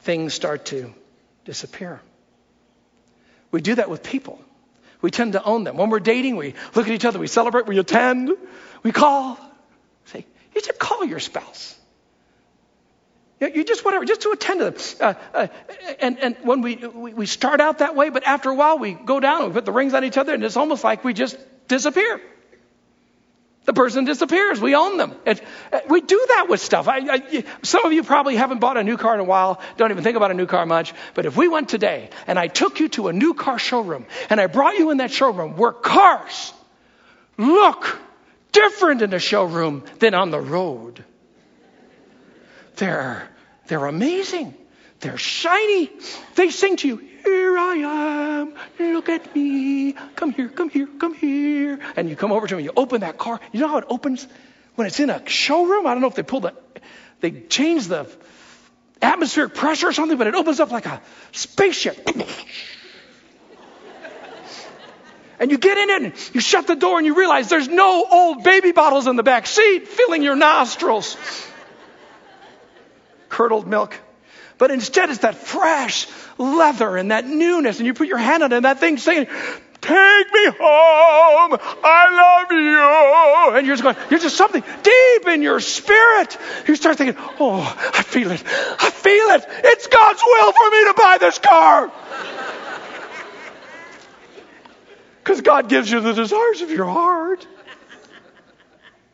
[0.00, 0.92] things start to
[1.44, 2.00] disappear.
[3.50, 4.40] We do that with people.
[5.02, 5.76] We tend to own them.
[5.76, 8.30] When we're dating, we look at each other, we celebrate, we attend,
[8.82, 9.38] we call.
[10.06, 11.76] Say, you should call your spouse.
[13.40, 14.74] You just whatever, just to attend to them.
[15.00, 15.46] Uh, uh,
[15.98, 18.92] and, and when we, we, we start out that way, but after a while we
[18.92, 21.14] go down and we put the rings on each other and it's almost like we
[21.14, 22.20] just disappear.
[23.66, 24.60] The person disappears.
[24.60, 25.14] We own them.
[25.26, 25.42] It,
[25.88, 26.88] we do that with stuff.
[26.88, 29.90] I, I, some of you probably haven't bought a new car in a while, don't
[29.90, 30.94] even think about a new car much.
[31.14, 34.40] But if we went today and I took you to a new car showroom and
[34.40, 36.54] I brought you in that showroom where cars
[37.36, 38.00] look
[38.52, 41.04] different in the showroom than on the road,
[42.76, 43.28] they're,
[43.66, 44.54] they're amazing.
[45.00, 45.90] They're shiny.
[46.34, 48.54] They sing to you, here I am.
[48.78, 49.92] Look at me.
[50.16, 51.78] Come here, come here, come here.
[51.96, 53.40] And you come over to me, you open that car.
[53.52, 54.26] You know how it opens
[54.74, 55.86] when it's in a showroom?
[55.86, 56.54] I don't know if they pull the,
[57.20, 58.06] they change the
[59.02, 61.00] atmospheric pressure or something, but it opens up like a
[61.32, 62.08] spaceship.
[65.38, 68.06] and you get in it and you shut the door and you realize there's no
[68.10, 71.16] old baby bottles in the back seat filling your nostrils.
[73.28, 73.98] Curdled milk.
[74.60, 77.78] But instead, it's that fresh leather and that newness.
[77.78, 79.26] And you put your hand on it and that thing saying,
[79.80, 81.58] Take me home.
[81.82, 83.56] I love you.
[83.56, 86.36] And you're just going, you're just something deep in your spirit.
[86.68, 87.62] You start thinking, oh,
[87.94, 88.44] I feel it.
[88.46, 89.46] I feel it.
[89.64, 91.90] It's God's will for me to buy this car.
[95.22, 97.46] Because God gives you the desires of your heart.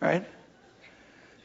[0.01, 0.25] Right?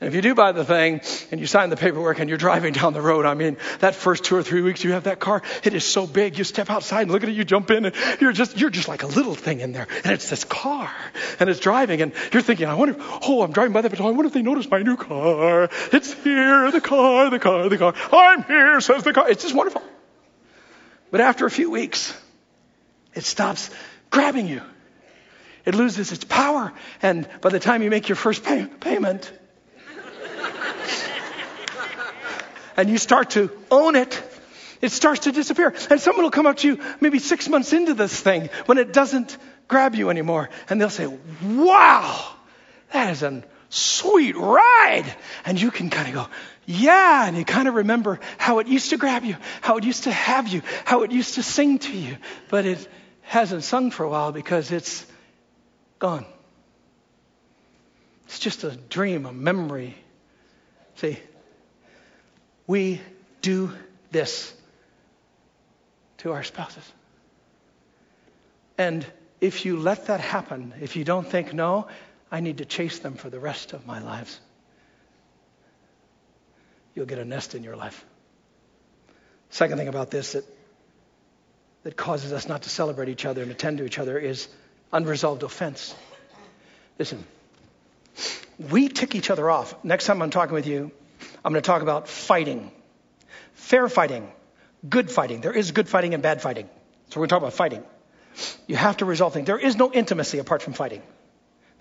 [0.02, 2.74] And if you do buy the thing and you sign the paperwork and you're driving
[2.74, 5.44] down the road, I mean, that first two or three weeks you have that car,
[5.64, 6.40] it is so big.
[6.40, 8.88] You step outside and look at it, you jump in, and you're just you're just
[8.88, 9.88] like a little thing in there.
[10.04, 10.92] And it's this car,
[11.40, 14.06] and it's driving, and you're thinking, I wonder, oh, I'm driving by that, but I
[14.06, 15.70] wonder if they notice my new car.
[15.94, 17.94] It's here, the car, the car, the car.
[18.12, 19.30] I'm here, says the car.
[19.30, 19.84] It's just wonderful.
[21.12, 22.20] But after a few weeks,
[23.14, 23.70] it stops
[24.10, 24.64] grabbing you.
[25.64, 29.32] It loses its power, and by the time you make your first pay- payment,
[32.82, 34.24] and you start to own it,
[34.82, 35.76] it starts to disappear.
[35.92, 38.92] And someone will come up to you maybe six months into this thing when it
[38.92, 40.50] doesn't grab you anymore.
[40.68, 41.06] And they'll say,
[41.44, 42.34] Wow,
[42.92, 45.06] that is a sweet ride.
[45.46, 46.28] And you can kind of go,
[46.66, 47.28] Yeah.
[47.28, 50.12] And you kind of remember how it used to grab you, how it used to
[50.12, 52.18] have you, how it used to sing to you.
[52.50, 52.88] But it
[53.22, 55.06] hasn't sung for a while because it's
[56.00, 56.26] gone.
[58.26, 59.94] It's just a dream, a memory.
[60.96, 61.20] See,
[62.68, 63.02] we
[63.42, 63.72] do
[64.12, 64.54] this
[66.20, 66.84] to our spouses.
[68.78, 69.06] And
[69.40, 71.88] if you let that happen, if you don't think, no,
[72.32, 74.40] I need to chase them for the rest of my lives,
[76.96, 78.06] you'll get a nest in your life.
[79.50, 80.46] Second thing about this that,
[81.84, 84.48] that causes us not to celebrate each other and attend to each other is
[84.94, 85.94] unresolved offense.
[87.00, 87.24] Listen,
[88.70, 89.76] we tick each other off.
[89.84, 90.92] Next time I'm talking with you,
[91.44, 92.72] I'm going to talk about fighting.
[93.54, 94.32] Fair fighting,
[94.88, 95.42] good fighting.
[95.42, 96.70] There is good fighting and bad fighting.
[97.10, 97.84] So we're going to talk about fighting.
[98.68, 99.48] You have to resolve things.
[99.48, 101.02] There is no intimacy apart from fighting.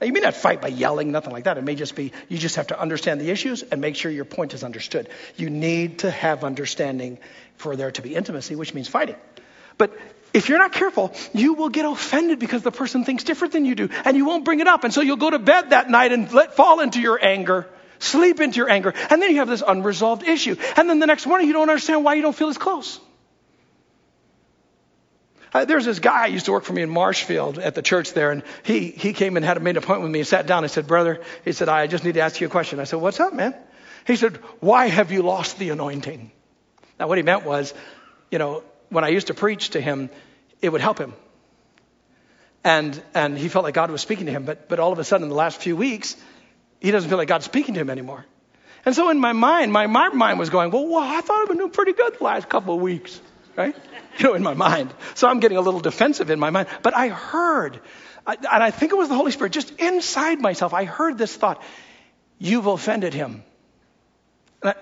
[0.00, 1.58] Now, you may not fight by yelling, nothing like that.
[1.58, 4.24] It may just be you just have to understand the issues and make sure your
[4.24, 5.08] point is understood.
[5.36, 7.18] You need to have understanding
[7.56, 9.16] for there to be intimacy, which means fighting.
[9.76, 9.96] But
[10.32, 13.74] if you're not careful, you will get offended because the person thinks different than you
[13.74, 14.84] do, and you won't bring it up.
[14.84, 17.68] And so you'll go to bed that night and let fall into your anger,
[18.00, 20.56] sleep into your anger, and then you have this unresolved issue.
[20.76, 22.98] And then the next morning, you don't understand why you don't feel as close.
[25.52, 28.30] Uh, there's this guy used to work for me in Marshfield at the church there,
[28.30, 30.64] and he, he came and had made an appointment with me and sat down.
[30.64, 32.78] I said, Brother, he said, I just need to ask you a question.
[32.78, 33.54] I said, What's up, man?
[34.06, 36.30] He said, Why have you lost the anointing?
[36.98, 37.74] Now, what he meant was,
[38.30, 40.10] you know, when I used to preach to him,
[40.62, 41.14] it would help him.
[42.62, 44.44] And, and he felt like God was speaking to him.
[44.44, 46.16] But, but all of a sudden, in the last few weeks,
[46.80, 48.24] he doesn't feel like God's speaking to him anymore.
[48.84, 51.48] And so in my mind, my, my mind was going, well, well, I thought I've
[51.48, 53.20] been doing pretty good the last couple of weeks,
[53.56, 53.76] right?
[54.18, 54.92] You know, in my mind.
[55.14, 56.68] So I'm getting a little defensive in my mind.
[56.82, 57.80] But I heard,
[58.26, 61.62] and I think it was the Holy Spirit, just inside myself, I heard this thought,
[62.36, 63.44] you've offended him.
[64.62, 64.74] And I,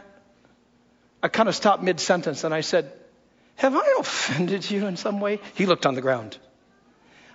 [1.22, 2.90] I kind of stopped mid sentence and I said,
[3.56, 5.40] have I offended you in some way?
[5.54, 6.38] He looked on the ground.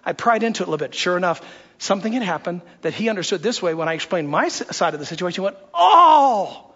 [0.05, 0.95] I pried into it a little bit.
[0.95, 1.41] Sure enough,
[1.77, 5.05] something had happened that he understood this way when I explained my side of the
[5.05, 5.41] situation.
[5.41, 6.71] He went, Oh!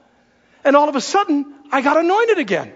[0.63, 2.73] And all of a sudden, I got anointed again.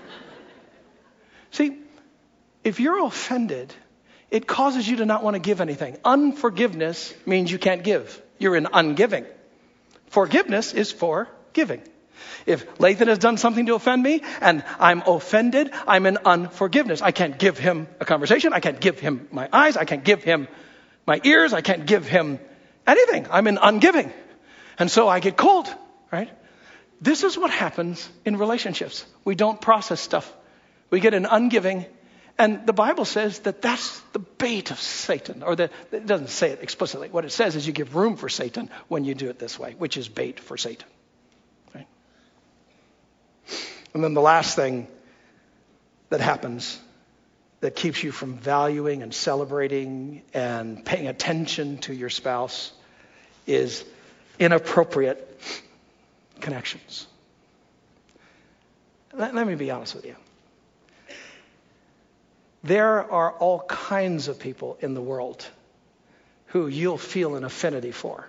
[1.50, 1.78] See,
[2.64, 3.74] if you're offended,
[4.30, 5.98] it causes you to not want to give anything.
[6.04, 8.22] Unforgiveness means you can't give.
[8.38, 9.26] You're in ungiving.
[10.06, 11.82] Forgiveness is for giving.
[12.46, 17.02] If Lathan has done something to offend me and I'm offended, I'm in unforgiveness.
[17.02, 18.52] I can't give him a conversation.
[18.52, 19.76] I can't give him my eyes.
[19.76, 20.48] I can't give him
[21.06, 21.52] my ears.
[21.52, 22.38] I can't give him
[22.86, 23.26] anything.
[23.30, 24.12] I'm in ungiving.
[24.78, 25.68] And so I get cold,
[26.10, 26.30] right?
[27.00, 29.06] This is what happens in relationships.
[29.24, 30.32] We don't process stuff.
[30.90, 31.86] We get an ungiving.
[32.38, 36.50] And the Bible says that that's the bait of Satan, or that it doesn't say
[36.50, 37.08] it explicitly.
[37.10, 39.74] What it says is you give room for Satan when you do it this way,
[39.76, 40.88] which is bait for Satan.
[43.94, 44.86] And then the last thing
[46.10, 46.78] that happens
[47.60, 52.72] that keeps you from valuing and celebrating and paying attention to your spouse
[53.46, 53.84] is
[54.38, 55.26] inappropriate
[56.40, 57.06] connections.
[59.12, 60.16] Let, let, me be honest with you.
[62.62, 65.46] There are all kinds of people in the world
[66.46, 68.26] who you'll feel an affinity for,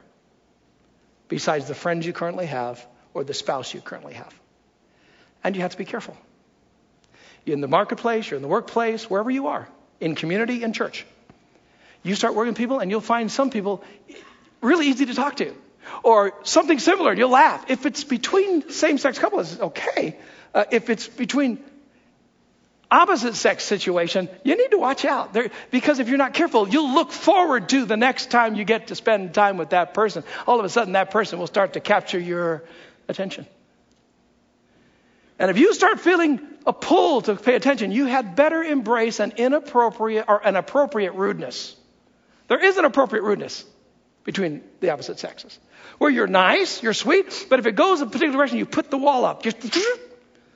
[1.27, 4.40] besides the friends you currently have or the spouse you currently have.
[5.43, 6.15] And you have to be careful.
[7.45, 9.67] In the marketplace, you're in the workplace, wherever you are,
[9.99, 11.05] in community, in church.
[12.03, 13.83] You start working with people, and you'll find some people
[14.61, 15.53] really easy to talk to.
[16.03, 17.65] Or something similar, you'll laugh.
[17.69, 20.17] If it's between same sex couples, it's okay.
[20.53, 21.63] Uh, if it's between
[22.89, 25.33] opposite sex situation, you need to watch out.
[25.33, 28.87] There, because if you're not careful, you'll look forward to the next time you get
[28.87, 30.23] to spend time with that person.
[30.45, 32.63] All of a sudden, that person will start to capture your
[33.07, 33.47] attention.
[35.41, 39.33] And if you start feeling a pull to pay attention, you had better embrace an
[39.37, 41.75] inappropriate or an appropriate rudeness.
[42.47, 43.65] There is an appropriate rudeness
[44.23, 45.57] between the opposite sexes.
[45.97, 48.99] Where you're nice, you're sweet, but if it goes a particular direction, you put the
[48.99, 49.41] wall up.
[49.41, 49.57] Just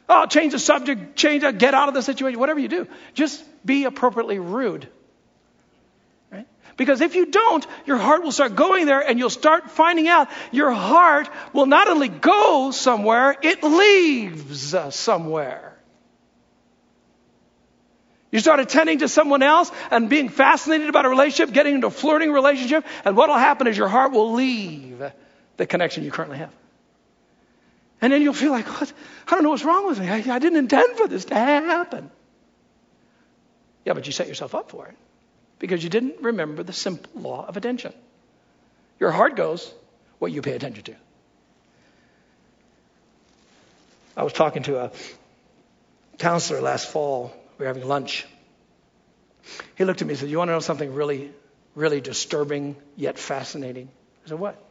[0.07, 2.87] oh, change the subject, change it, get out of the situation, whatever you do.
[3.15, 4.87] Just be appropriately rude.
[6.77, 10.27] Because if you don't, your heart will start going there and you'll start finding out
[10.51, 15.71] your heart will not only go somewhere, it leaves somewhere.
[18.31, 21.91] You start attending to someone else and being fascinated about a relationship, getting into a
[21.91, 25.01] flirting relationship, and what will happen is your heart will leave
[25.55, 26.51] the connection you currently have.
[28.01, 28.91] And then you'll feel like, what?
[29.27, 30.09] I don't know what's wrong with me.
[30.09, 32.11] I, I didn't intend for this to happen.
[33.85, 34.97] Yeah, but you set yourself up for it
[35.59, 37.93] because you didn't remember the simple law of attention.
[38.99, 39.73] Your heart goes
[40.19, 40.95] what you pay attention to.
[44.17, 44.91] I was talking to a
[46.17, 47.35] counselor last fall.
[47.57, 48.25] We were having lunch.
[49.75, 51.31] He looked at me and said, You want to know something really,
[51.75, 53.89] really disturbing yet fascinating?
[54.25, 54.61] I said, What?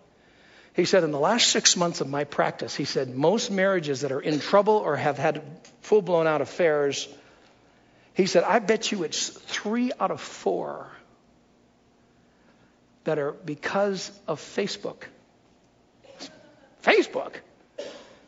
[0.75, 4.13] He said, In the last six months of my practice, he said, most marriages that
[4.13, 5.43] are in trouble or have had
[5.83, 7.09] full blown out affairs
[8.15, 10.87] he said, I bet you it's three out of four
[13.05, 15.03] that are because of Facebook.
[16.83, 17.35] Facebook?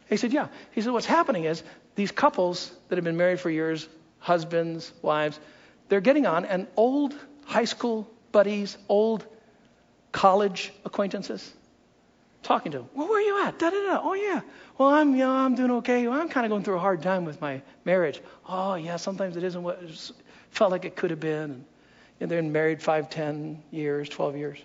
[0.09, 0.49] He said, Yeah.
[0.73, 1.63] He said, What's happening is
[1.95, 5.39] these couples that have been married for years, husbands, wives,
[5.89, 7.15] they're getting on, and old
[7.45, 9.25] high school buddies, old
[10.11, 11.53] college acquaintances,
[12.43, 12.89] talking to them.
[12.95, 13.59] Well, where are you at?
[13.59, 14.01] Da da da.
[14.03, 14.41] Oh, yeah.
[14.79, 16.07] Well, I'm, you know, I'm doing okay.
[16.07, 18.21] Well, I'm kind of going through a hard time with my marriage.
[18.47, 20.13] Oh, yeah, sometimes it isn't what it
[20.51, 21.51] felt like it could have been.
[21.51, 21.65] And,
[22.21, 24.59] and they're married five, ten years, 12 years.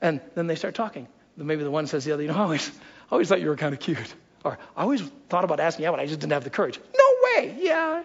[0.00, 1.06] And then they start talking.
[1.36, 3.56] Maybe the one says the other, you know, I always, I always thought you were
[3.56, 4.14] kind of cute.
[4.44, 6.80] Or I always thought about asking you out, but I just didn't have the courage.
[6.96, 7.56] No way.
[7.60, 8.02] Yeah,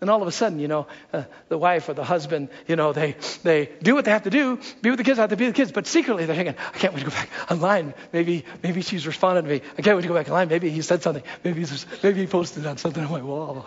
[0.00, 2.92] and all of a sudden, you know, uh, the wife or the husband, you know,
[2.92, 5.36] they, they do what they have to do, be with the kids, I have to
[5.36, 7.94] be with the kids, but secretly they're thinking, I can't wait to go back online.
[8.12, 9.62] Maybe, maybe she's responded to me.
[9.78, 10.48] I can't wait to go back online.
[10.48, 11.22] Maybe he said something.
[11.42, 11.64] Maybe,
[12.02, 13.66] maybe he posted on something on my wall.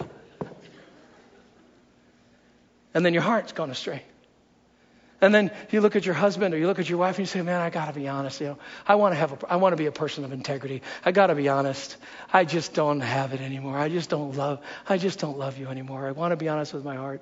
[2.94, 4.04] And then your heart's gone astray.
[5.22, 7.26] And then you look at your husband or you look at your wife and you
[7.26, 8.40] say, man, I got to be honest.
[8.40, 8.58] You know,
[8.88, 10.82] I want to have a, I want to be a person of integrity.
[11.04, 11.98] I got to be honest.
[12.32, 13.78] I just don't have it anymore.
[13.78, 16.08] I just don't love, I just don't love you anymore.
[16.08, 17.22] I want to be honest with my heart.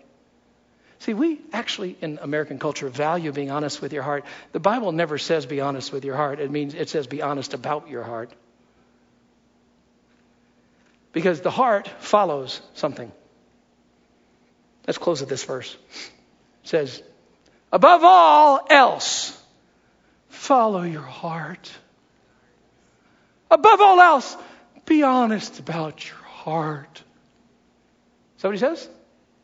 [1.00, 4.26] See, we actually in American culture value being honest with your heart.
[4.52, 6.40] The Bible never says be honest with your heart.
[6.40, 8.32] It means it says be honest about your heart.
[11.14, 13.12] Because the heart follows something.
[14.86, 15.76] Let's close with this verse.
[16.64, 17.04] It says,
[17.78, 19.40] Above all else,
[20.30, 21.72] follow your heart.
[23.52, 24.36] Above all else,
[24.88, 27.04] be honest about your heart.
[28.42, 28.90] He says?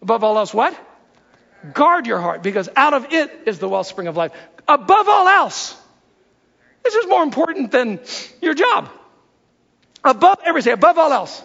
[0.01, 0.75] Above all else, what?
[1.75, 4.31] Guard your heart, because out of it is the wellspring of life.
[4.67, 5.79] Above all else,
[6.83, 7.99] this is more important than
[8.41, 8.89] your job.
[10.03, 11.43] Above, everybody say, above all else.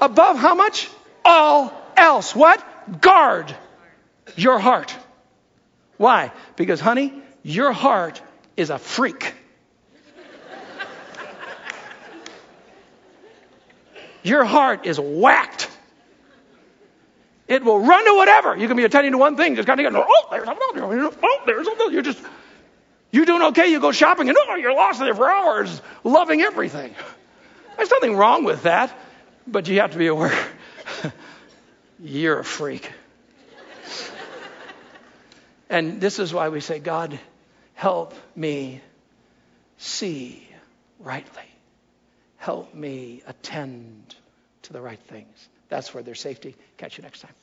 [0.00, 0.88] Above how much?
[1.26, 2.34] All else.
[2.34, 3.02] What?
[3.02, 3.54] Guard
[4.34, 4.96] your heart.
[5.96, 6.32] Why?
[6.56, 8.20] Because, honey, your heart
[8.56, 9.34] is a freak.
[14.22, 15.70] your heart is whacked.
[17.46, 18.56] It will run to whatever.
[18.56, 20.82] You can be attending to one thing, just kind of go, oh, there's something,
[21.22, 21.92] oh, there's something.
[21.92, 22.20] You're just,
[23.12, 23.68] you're doing okay.
[23.68, 26.94] You go shopping, and oh, you're lost there for hours, loving everything.
[27.76, 28.96] There's nothing wrong with that,
[29.46, 30.48] but you have to be aware.
[32.02, 32.90] you're a freak.
[35.74, 37.18] And this is why we say, God,
[37.74, 38.80] help me
[39.76, 40.46] see
[41.00, 41.42] rightly.
[42.36, 44.14] Help me attend
[44.62, 45.48] to the right things.
[45.68, 46.54] That's where there's safety.
[46.76, 47.34] Catch you next time.